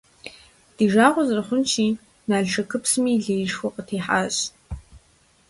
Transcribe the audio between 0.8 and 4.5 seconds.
жагъуэ зэрыхъунщи, Налшыкыпсми леишхуэ къытехьащ.